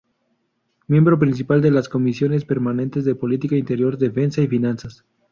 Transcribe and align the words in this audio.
Miembro 0.87 1.19
Principal 1.19 1.61
de 1.61 1.69
las 1.69 1.87
Comisiones 1.87 2.43
Permanentes 2.43 3.05
de 3.05 3.13
Política 3.13 3.55
Interior, 3.55 3.99
Defensa 3.99 4.41
y 4.41 4.47
Finanzas. 4.47 5.05